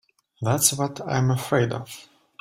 [0.41, 2.07] That's what I'm afraid of.